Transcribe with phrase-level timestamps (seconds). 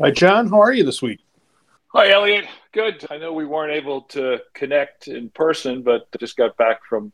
[0.00, 0.48] Hi, John.
[0.48, 1.20] How are you this week?
[1.92, 2.46] Hi, Elliot.
[2.72, 3.06] Good.
[3.10, 7.12] I know we weren't able to connect in person, but just got back from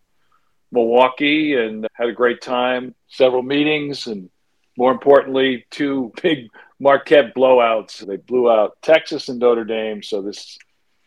[0.73, 2.95] Milwaukee and had a great time.
[3.07, 4.31] Several meetings, and
[4.79, 6.49] more importantly, two big
[6.79, 8.07] Marquette blowouts.
[8.07, 10.59] They blew out Texas and Notre Dame, so this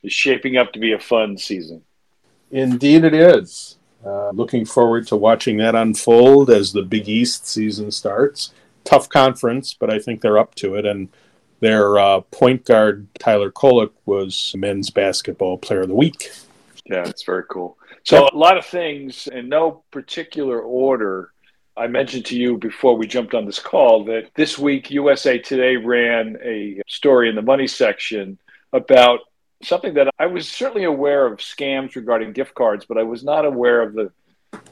[0.03, 1.81] is shaping up to be a fun season.
[2.51, 3.79] Indeed, it is.
[4.05, 8.53] Uh, looking forward to watching that unfold as the Big East season starts.
[8.83, 10.85] Tough conference, but I think they're up to it.
[10.85, 11.09] And
[11.63, 16.31] their uh, point guard, Tyler Kolek, was men's basketball player of the week.
[16.85, 17.77] Yeah, it's very cool.
[18.03, 21.31] So, a lot of things in no particular order.
[21.75, 25.77] I mentioned to you before we jumped on this call that this week USA Today
[25.77, 28.37] ran a story in the money section
[28.73, 29.21] about
[29.63, 33.45] something that I was certainly aware of scams regarding gift cards, but I was not
[33.45, 34.11] aware of the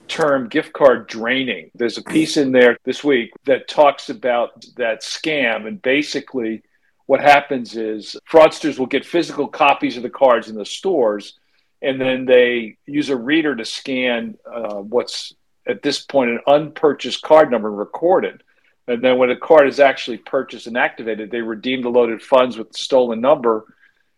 [0.07, 1.71] term gift card draining.
[1.73, 5.65] There's a piece in there this week that talks about that scam.
[5.65, 6.63] And basically,
[7.11, 11.37] what happens is fraudsters will get physical copies of the cards in the stores,
[11.81, 15.33] and then they use a reader to scan uh, what's
[15.67, 18.41] at this point an unpurchased card number and record it.
[18.87, 22.57] And then when a card is actually purchased and activated, they redeem the loaded funds
[22.57, 23.65] with the stolen number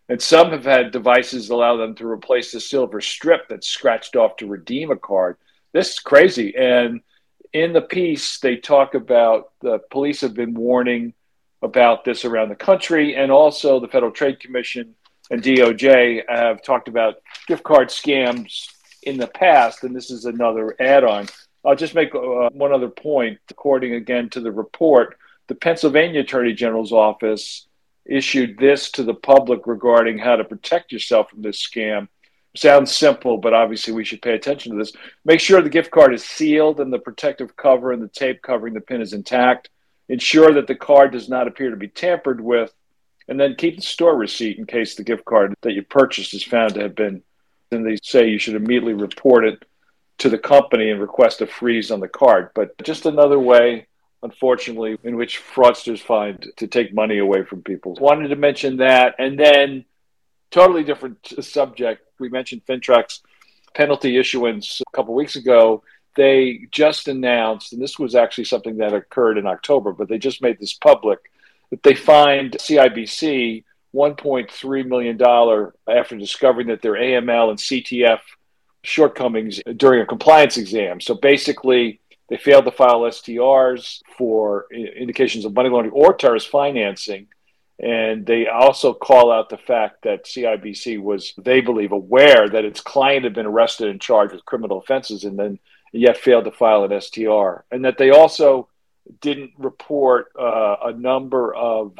[0.08, 4.36] and some have had devices allow them to replace the silver strip that's scratched off
[4.36, 5.36] to redeem a card.
[5.72, 6.54] This is crazy.
[6.56, 7.00] And
[7.52, 11.14] in the piece, they talk about the police have been warning
[11.64, 14.94] about this around the country, and also the Federal Trade Commission
[15.30, 18.68] and DOJ have talked about gift card scams
[19.02, 21.26] in the past, and this is another add on.
[21.64, 23.38] I'll just make uh, one other point.
[23.50, 25.16] According again to the report,
[25.48, 27.66] the Pennsylvania Attorney General's office
[28.04, 32.08] issued this to the public regarding how to protect yourself from this scam.
[32.54, 34.92] Sounds simple, but obviously we should pay attention to this.
[35.24, 38.74] Make sure the gift card is sealed and the protective cover and the tape covering
[38.74, 39.70] the pin is intact.
[40.08, 42.72] Ensure that the card does not appear to be tampered with.
[43.26, 46.44] And then keep the store receipt in case the gift card that you purchased is
[46.44, 47.22] found to have been.
[47.70, 49.64] Then they say you should immediately report it
[50.18, 52.50] to the company and request a freeze on the card.
[52.54, 53.86] But just another way
[54.24, 57.94] unfortunately, in which fraudsters find to take money away from people.
[58.00, 59.14] Wanted to mention that.
[59.18, 59.84] And then,
[60.50, 62.02] totally different subject.
[62.18, 63.20] We mentioned FINTRAC's
[63.74, 65.84] penalty issuance a couple weeks ago.
[66.16, 70.42] They just announced, and this was actually something that occurred in October, but they just
[70.42, 71.18] made this public
[71.70, 73.64] that they fined CIBC
[73.94, 78.20] $1.3 million after discovering that their AML and CTF
[78.82, 81.00] shortcomings during a compliance exam.
[81.00, 87.28] So basically, they failed to file STRs for indications of money laundering or terrorist financing.
[87.78, 92.80] And they also call out the fact that CIBC was, they believe, aware that its
[92.80, 95.58] client had been arrested and charged with criminal offenses and then
[96.00, 97.64] yet failed to file an STR.
[97.70, 98.68] And that they also
[99.20, 101.98] didn't report uh, a number of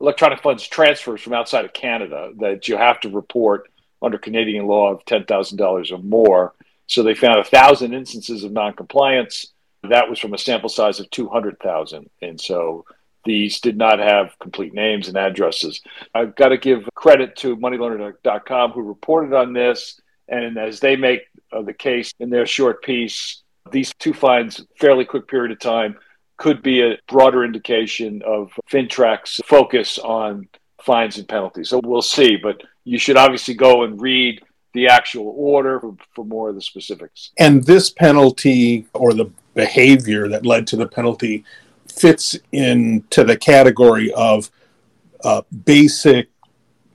[0.00, 3.70] electronic funds transfers from outside of Canada that you have to report
[4.02, 6.54] under Canadian law of $10,000 or more.
[6.86, 9.52] So they found a thousand instances of noncompliance
[9.88, 12.08] that was from a sample size of 200,000.
[12.20, 12.84] And so
[13.24, 15.80] these did not have complete names and addresses.
[16.14, 20.00] I've got to give credit to moneylaundering.com who reported on this.
[20.28, 21.22] And as they make
[21.52, 25.96] uh, the case in their short piece, these two fines, fairly quick period of time,
[26.36, 30.48] could be a broader indication of FINTRAC's focus on
[30.82, 31.68] fines and penalties.
[31.68, 32.36] So we'll see.
[32.36, 34.42] But you should obviously go and read
[34.74, 37.30] the actual order for, for more of the specifics.
[37.38, 41.44] And this penalty or the behavior that led to the penalty
[41.86, 44.50] fits into the category of
[45.24, 46.28] uh, basic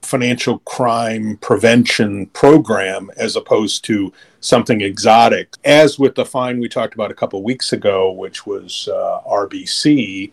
[0.02, 5.54] financial crime prevention program as opposed to something exotic.
[5.64, 10.32] As with the fine we talked about a couple weeks ago, which was uh, RBC,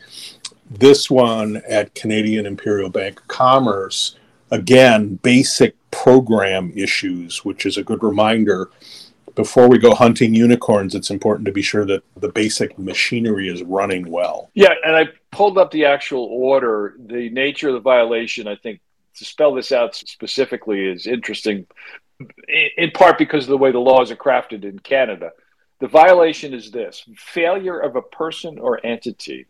[0.69, 4.17] this one at Canadian Imperial Bank of Commerce,
[4.51, 8.69] again, basic program issues, which is a good reminder
[9.35, 13.61] before we go hunting unicorns, it's important to be sure that the basic machinery is
[13.63, 14.49] running well.
[14.53, 16.95] Yeah, and I pulled up the actual order.
[16.97, 18.79] The nature of the violation, I think,
[19.15, 21.67] to spell this out specifically is interesting,
[22.77, 25.31] in part because of the way the laws are crafted in Canada.
[25.79, 29.47] The violation is this failure of a person or entity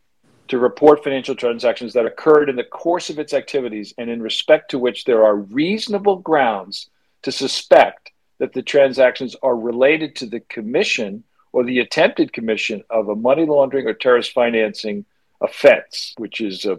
[0.47, 4.71] to report financial transactions that occurred in the course of its activities and in respect
[4.71, 6.89] to which there are reasonable grounds
[7.23, 13.07] to suspect that the transactions are related to the commission or the attempted commission of
[13.07, 15.06] a money laundering or terrorist financing
[15.41, 16.75] offense, which is uh,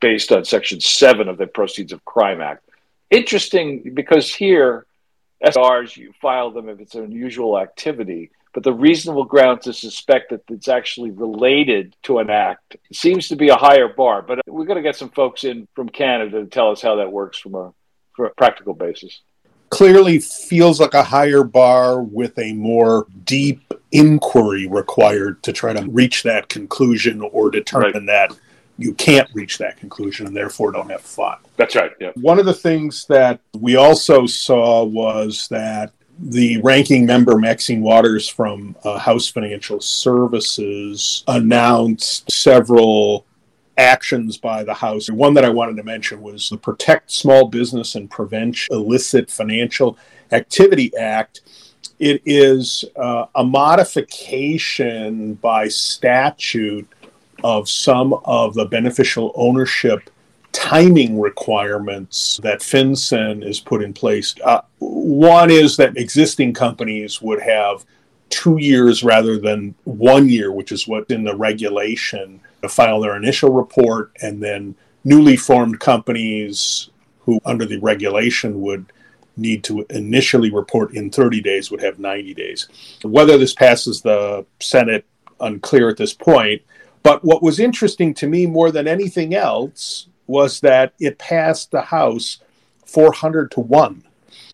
[0.00, 2.68] based on Section 7 of the Proceeds of Crime Act.
[3.10, 4.86] Interesting because here,
[5.44, 10.30] SRs, you file them if it's an unusual activity, but the reasonable ground to suspect
[10.30, 14.22] that it's actually related to an act seems to be a higher bar.
[14.22, 17.10] But we're going to get some folks in from Canada to tell us how that
[17.10, 17.72] works from a,
[18.14, 19.20] from a practical basis.
[19.70, 25.84] Clearly feels like a higher bar with a more deep inquiry required to try to
[25.90, 28.30] reach that conclusion or determine right.
[28.30, 28.38] that
[28.78, 31.38] you can't reach that conclusion and therefore don't have fun.
[31.56, 31.92] That's right.
[32.00, 32.10] Yeah.
[32.16, 38.28] One of the things that we also saw was that the ranking member, Maxine Waters
[38.28, 43.26] from uh, House Financial Services, announced several
[43.76, 45.10] actions by the House.
[45.10, 49.98] One that I wanted to mention was the Protect Small Business and Prevent Illicit Financial
[50.32, 51.40] Activity Act.
[51.98, 56.88] It is uh, a modification by statute
[57.42, 60.10] of some of the beneficial ownership
[60.52, 64.34] timing requirements that FinCEN is put in place.
[64.44, 67.84] Uh, one is that existing companies would have
[68.30, 73.16] two years rather than one year, which is what's in the regulation, to file their
[73.16, 76.90] initial report, and then newly formed companies
[77.20, 78.92] who, under the regulation, would
[79.36, 82.68] need to initially report in 30 days would have 90 days.
[83.02, 85.04] Whether this passes the Senate,
[85.40, 86.62] unclear at this point.
[87.04, 91.82] But what was interesting to me more than anything else was that it passed the
[91.82, 92.38] House
[92.86, 94.02] 400 to 1,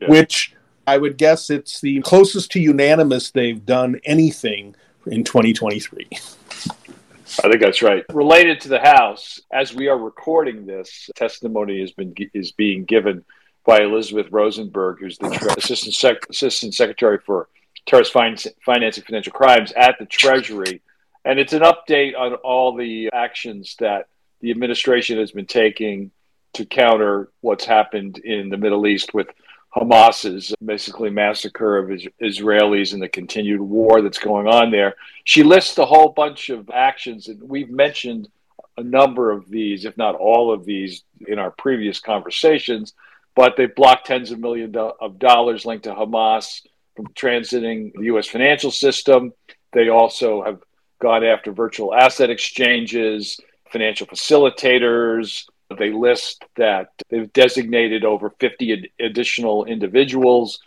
[0.00, 0.10] yeah.
[0.10, 0.54] which
[0.86, 4.74] I would guess it's the closest to unanimous they've done anything
[5.06, 6.08] in 2023.
[6.10, 8.04] I think that's right.
[8.12, 13.24] Related to the House, as we are recording this, testimony has been is being given
[13.64, 17.48] by Elizabeth Rosenberg, who's the tre- assistant, sec- assistant secretary for
[17.86, 20.82] terrorist financing, and financial crimes at the Treasury
[21.24, 24.08] and it's an update on all the actions that
[24.40, 26.10] the administration has been taking
[26.54, 29.28] to counter what's happened in the Middle East with
[29.74, 31.90] Hamas's basically massacre of
[32.20, 34.96] Israelis and the continued war that's going on there.
[35.24, 38.28] She lists a whole bunch of actions, and we've mentioned
[38.76, 42.94] a number of these, if not all of these, in our previous conversations.
[43.36, 48.26] But they've blocked tens of millions of dollars linked to Hamas from transiting the U.S.
[48.26, 49.32] financial system.
[49.72, 50.58] They also have
[51.00, 55.44] gone after virtual asset exchanges, financial facilitators.
[55.78, 60.60] They list that they've designated over 50 ad- additional individuals,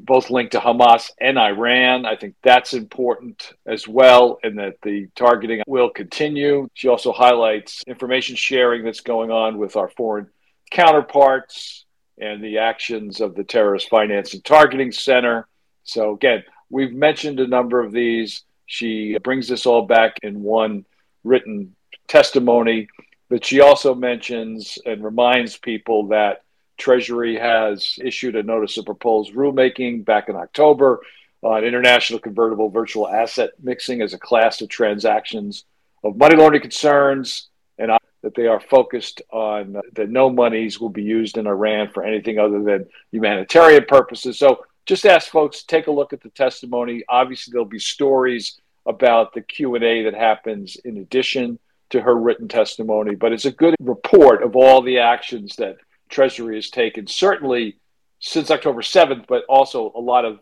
[0.00, 2.06] both linked to Hamas and Iran.
[2.06, 6.68] I think that's important as well, and that the targeting will continue.
[6.74, 10.28] She also highlights information sharing that's going on with our foreign
[10.70, 11.84] counterparts
[12.18, 15.46] and the actions of the Terrorist Financing Targeting Center.
[15.84, 18.42] So, again, we've mentioned a number of these.
[18.66, 20.84] She brings this all back in one
[21.24, 21.74] written
[22.08, 22.88] testimony,
[23.28, 26.42] but she also mentions and reminds people that
[26.76, 31.00] Treasury has issued a notice of proposed rulemaking back in October
[31.42, 35.64] on international convertible virtual asset mixing as a class of transactions
[36.04, 37.48] of money laundering concerns,
[37.78, 37.90] and
[38.22, 42.38] that they are focused on that no monies will be used in Iran for anything
[42.38, 44.38] other than humanitarian purposes.
[44.38, 47.02] So just ask folks to take a look at the testimony.
[47.08, 51.58] Obviously there'll be stories about the q&a that happens in addition
[51.90, 55.76] to her written testimony but it's a good report of all the actions that
[56.08, 57.76] treasury has taken certainly
[58.20, 60.40] since october 7th but also a lot of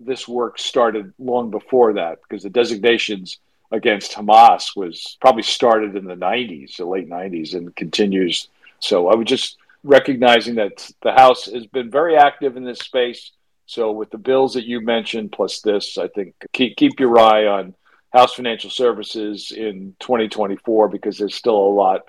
[0.00, 3.38] this work started long before that because the designations
[3.70, 8.48] against hamas was probably started in the 90s the late 90s and continues.
[8.80, 13.32] So i would just recognizing that the house has been very active in this space
[13.68, 17.46] so with the bills that you mentioned plus this, I think keep keep your eye
[17.46, 17.74] on
[18.14, 22.00] House Financial Services in 2024 because there's still a lot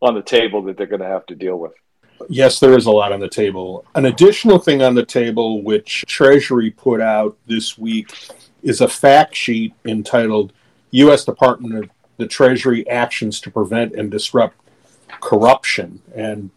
[0.00, 1.72] on the table that they're going to have to deal with.
[2.30, 3.84] Yes, there is a lot on the table.
[3.94, 9.36] An additional thing on the table, which Treasury put out this week, is a fact
[9.36, 10.54] sheet entitled
[10.92, 11.26] U.S.
[11.26, 14.56] Department of the Treasury Actions to Prevent and Disrupt
[15.20, 16.00] Corruption.
[16.14, 16.48] And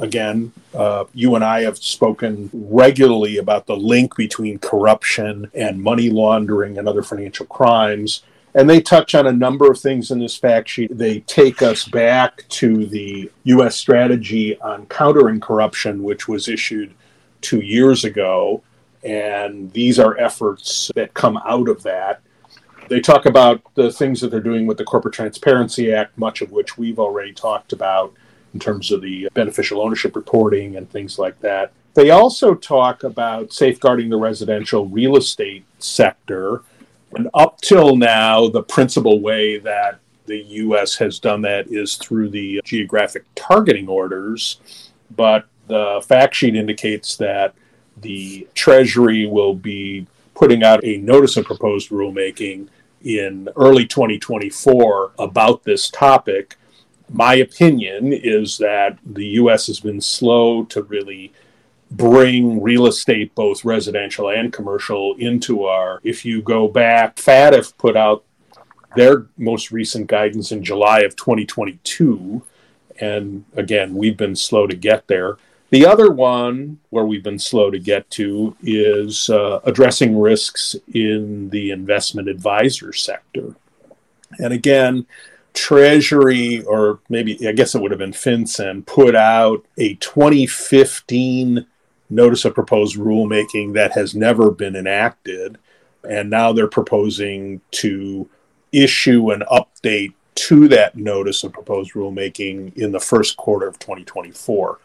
[0.00, 6.10] again, uh, you and I have spoken regularly about the link between corruption and money
[6.10, 8.22] laundering and other financial crimes.
[8.54, 10.96] And they touch on a number of things in this fact sheet.
[10.96, 13.76] They take us back to the U.S.
[13.76, 16.94] strategy on countering corruption, which was issued
[17.42, 18.62] two years ago.
[19.04, 22.22] And these are efforts that come out of that.
[22.88, 26.50] They talk about the things that they're doing with the Corporate Transparency Act, much of
[26.50, 28.14] which we've already talked about
[28.56, 31.72] in terms of the beneficial ownership reporting and things like that.
[31.92, 36.62] They also talk about safeguarding the residential real estate sector.
[37.14, 40.96] And up till now, the principal way that the U.S.
[40.96, 44.58] has done that is through the geographic targeting orders.
[45.14, 47.54] But the fact sheet indicates that
[48.00, 52.68] the Treasury will be putting out a notice of proposed rulemaking
[53.04, 56.56] in early 2024 about this topic.
[57.08, 59.68] My opinion is that the U.S.
[59.68, 61.32] has been slow to really
[61.90, 66.00] bring real estate, both residential and commercial, into our.
[66.02, 68.24] If you go back, FATF put out
[68.96, 72.42] their most recent guidance in July of 2022.
[72.98, 75.36] And again, we've been slow to get there.
[75.70, 81.50] The other one where we've been slow to get to is uh, addressing risks in
[81.50, 83.54] the investment advisor sector.
[84.38, 85.06] And again,
[85.56, 91.66] Treasury, or maybe I guess it would have been FinCEN, put out a 2015
[92.10, 95.58] notice of proposed rulemaking that has never been enacted.
[96.08, 98.28] And now they're proposing to
[98.70, 104.78] issue an update to that notice of proposed rulemaking in the first quarter of 2024.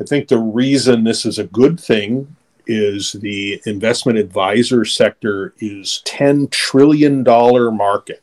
[0.00, 6.02] I think the reason this is a good thing is the investment advisor sector is
[6.04, 8.22] $10 trillion market.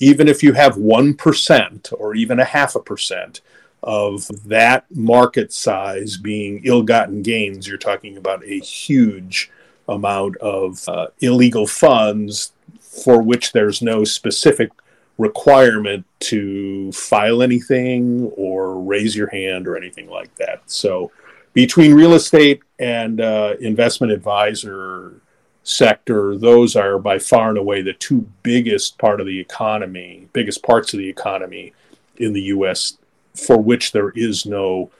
[0.00, 3.40] Even if you have 1% or even a half a percent
[3.82, 9.50] of that market size being ill gotten gains, you're talking about a huge
[9.88, 14.70] amount of uh, illegal funds for which there's no specific
[15.18, 20.62] requirement to file anything or raise your hand or anything like that.
[20.66, 21.12] So,
[21.52, 25.20] between real estate and uh, investment advisor
[25.62, 30.62] sector, those are by far and away the two biggest part of the economy, biggest
[30.62, 31.72] parts of the economy
[32.16, 32.98] in the U.S.
[33.34, 34.90] for which there is no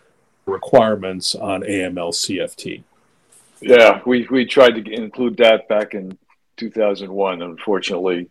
[0.47, 2.83] requirements on AML CFT.
[3.61, 6.17] Yeah, we, we tried to include that back in
[6.57, 7.43] 2001.
[7.43, 8.31] Unfortunately,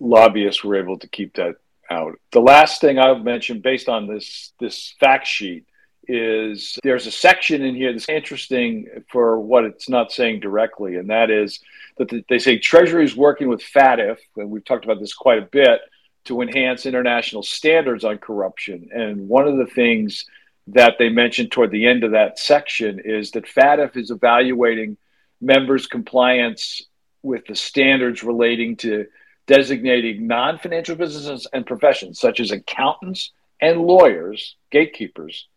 [0.00, 1.56] lobbyists were able to keep that
[1.90, 2.18] out.
[2.32, 5.64] The last thing I've mentioned based on this this fact sheet,
[6.08, 11.10] is there's a section in here that's interesting for what it's not saying directly, and
[11.10, 11.60] that is
[11.98, 15.46] that they say Treasury is working with FATF, and we've talked about this quite a
[15.46, 15.80] bit,
[16.24, 18.88] to enhance international standards on corruption.
[18.92, 20.24] And one of the things
[20.68, 24.96] that they mentioned toward the end of that section is that FATF is evaluating
[25.40, 26.82] members' compliance
[27.22, 29.06] with the standards relating to
[29.46, 35.48] designating non financial businesses and professions, such as accountants and lawyers, gatekeepers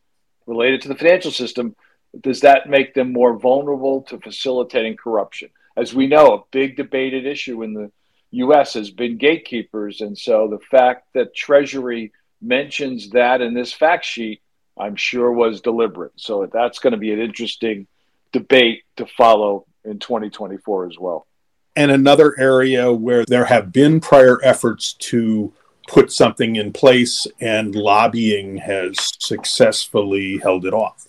[0.46, 1.76] related to the financial system,
[2.20, 5.50] does that make them more vulnerable to facilitating corruption?
[5.78, 7.92] As we know, a big debated issue in the
[8.32, 10.02] US has been gatekeepers.
[10.02, 14.42] And so the fact that Treasury mentions that in this fact sheet,
[14.78, 16.14] I'm sure was deliberate.
[16.16, 17.88] So that's going to be an interesting
[18.32, 21.28] debate to follow in 2024 as well
[21.76, 25.54] and another area where there have been prior efforts to
[25.92, 31.06] put something in place and lobbying has successfully held it off.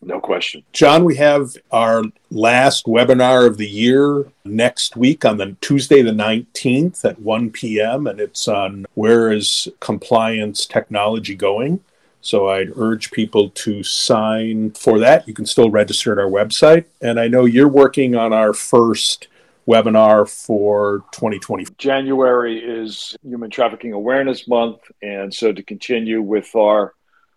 [0.00, 0.62] No question.
[0.72, 6.12] John, we have our last webinar of the year next week on the Tuesday the
[6.12, 8.06] 19th at 1 p.m.
[8.06, 11.80] and it's on where is compliance technology going?
[12.20, 15.26] So I'd urge people to sign for that.
[15.26, 19.26] You can still register at our website and I know you're working on our first
[19.68, 21.66] webinar for 2020.
[21.76, 24.80] January is Human Trafficking Awareness Month.
[25.02, 26.94] And so to continue with our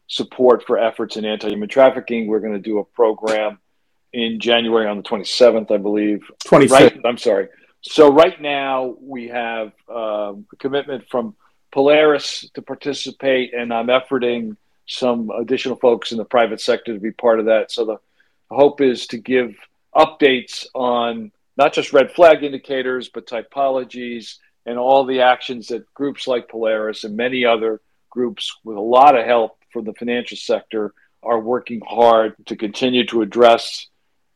[0.07, 3.59] support for efforts in anti human trafficking, we're going to do a program
[4.13, 6.21] in January on the 27th, I believe.
[6.45, 6.71] 25th.
[6.71, 7.50] Right, I'm sorry.
[7.81, 11.35] So right now we have um, a commitment from
[11.71, 17.11] Polaris to participate, and I'm efforting some additional folks in the private sector to be
[17.11, 17.71] part of that.
[17.71, 17.97] So the
[18.50, 19.55] hope is to give
[19.95, 26.27] updates on not just red flag indicators, but typologies and all the actions that groups
[26.27, 30.93] like Polaris and many other groups with a lot of help from the financial sector
[31.24, 33.88] are working hard to continue to address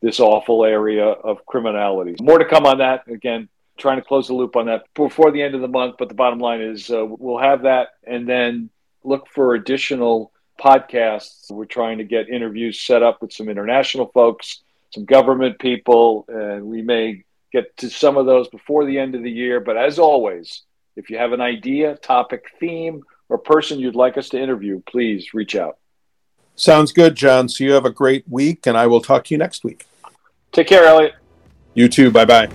[0.02, 2.14] this awful area of criminality.
[2.20, 3.08] More to come on that.
[3.08, 5.96] Again, trying to close the loop on that before the end of the month.
[5.98, 8.70] But the bottom line is uh, we'll have that and then
[9.04, 11.50] look for additional podcasts.
[11.50, 16.64] We're trying to get interviews set up with some international folks some government people, and
[16.64, 19.60] we may get to some of those before the end of the year.
[19.60, 20.62] But as always,
[20.96, 25.34] if you have an idea, topic, theme, or person you'd like us to interview, please
[25.34, 25.78] reach out.
[26.54, 27.48] Sounds good, John.
[27.48, 29.84] So you have a great week, and I will talk to you next week.
[30.52, 31.14] Take care, Elliot.
[31.74, 32.10] You too.
[32.10, 32.48] Bye bye.